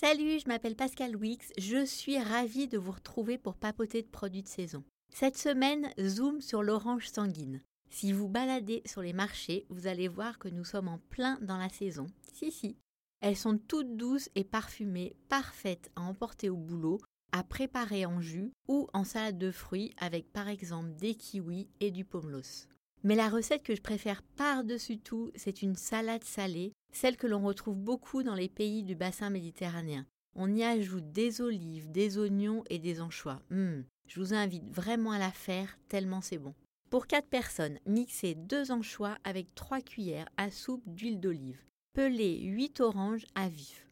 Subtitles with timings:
[0.00, 4.42] Salut, je m'appelle Pascal Wix, je suis ravie de vous retrouver pour papoter de produits
[4.42, 4.82] de saison.
[5.12, 7.60] Cette semaine, zoom sur l'orange sanguine.
[7.90, 11.58] Si vous baladez sur les marchés, vous allez voir que nous sommes en plein dans
[11.58, 12.06] la saison.
[12.32, 12.78] Si, si.
[13.20, 16.98] Elles sont toutes douces et parfumées, parfaites à emporter au boulot,
[17.32, 21.90] à préparer en jus ou en salade de fruits avec par exemple des kiwis et
[21.90, 22.68] du pomelos.
[23.02, 27.42] Mais la recette que je préfère par-dessus tout, c'est une salade salée, celle que l'on
[27.42, 30.06] retrouve beaucoup dans les pays du bassin méditerranéen.
[30.36, 33.40] On y ajoute des olives, des oignons et des anchois.
[33.50, 36.54] Hum, je vous invite vraiment à la faire tellement c'est bon.
[36.90, 41.62] Pour 4 personnes, mixez 2 anchois avec 3 cuillères à soupe d'huile d'olive.
[41.94, 43.86] Pelez 8 oranges à vif.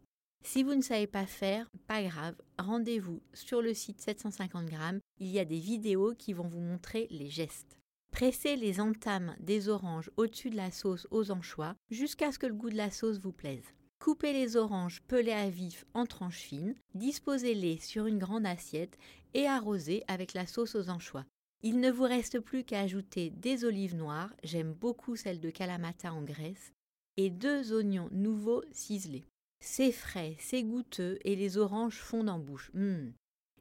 [0.45, 4.77] Si vous ne savez pas faire, pas grave, rendez-vous sur le site 750 g,
[5.19, 7.78] il y a des vidéos qui vont vous montrer les gestes.
[8.19, 12.53] Pressez les entames des oranges au-dessus de la sauce aux anchois jusqu'à ce que le
[12.53, 13.63] goût de la sauce vous plaise.
[14.01, 18.99] Coupez les oranges pelées à vif en tranches fines, disposez-les sur une grande assiette
[19.35, 21.27] et arrosez avec la sauce aux anchois.
[21.63, 26.13] Il ne vous reste plus qu'à ajouter des olives noires, j'aime beaucoup celles de Kalamata
[26.13, 26.73] en Grèce,
[27.19, 29.27] et deux oignons nouveaux ciselés.
[29.61, 32.73] C'est frais, c'est goûteux et les oranges fondent en bouche.
[32.75, 33.13] Mmh.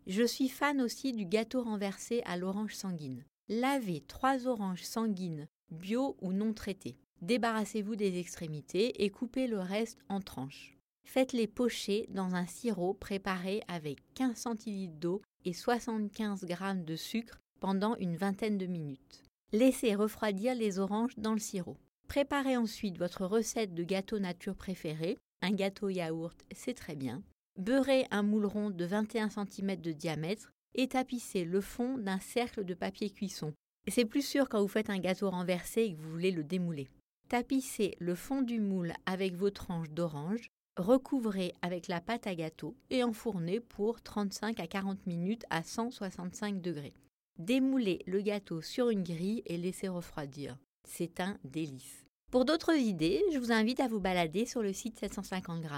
[0.08, 3.24] Je suis fan aussi du gâteau renversé à l'orange sanguine.
[3.50, 6.98] Lavez trois oranges sanguines, bio ou non traitées.
[7.22, 10.78] Débarrassez-vous des extrémités et coupez le reste en tranches.
[11.06, 17.40] Faites-les pocher dans un sirop préparé avec 15 centilitres d'eau et 75 g de sucre
[17.62, 19.24] pendant une vingtaine de minutes.
[19.54, 21.78] Laissez refroidir les oranges dans le sirop.
[22.10, 25.18] Préparez ensuite votre recette de gâteau nature préféré.
[25.42, 27.24] Un gâteau yaourt, c'est très bien.
[27.58, 32.64] Beurrez un moule rond de 21 cm de diamètre et tapissez le fond d'un cercle
[32.64, 33.54] de papier cuisson.
[33.90, 36.88] C'est plus sûr quand vous faites un gâteau renversé et que vous voulez le démouler.
[37.30, 42.76] Tapissez le fond du moule avec vos tranches d'orange, recouvrez avec la pâte à gâteau
[42.90, 46.94] et enfournez pour 35 à 40 minutes à 165 degrés.
[47.40, 50.58] Démoulez le gâteau sur une grille et laissez refroidir.
[50.88, 52.06] C'est un délice.
[52.32, 55.70] Pour d'autres idées, je vous invite à vous balader sur le site 750 g.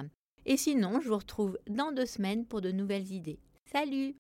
[0.46, 3.40] Et sinon, je vous retrouve dans deux semaines pour de nouvelles idées.
[3.72, 4.16] Salut